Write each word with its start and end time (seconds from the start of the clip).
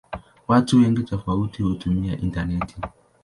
Watu 0.47 0.77
wengi 0.77 1.03
tofauti 1.03 1.63
hutumia 1.63 2.17
intaneti. 2.17 2.75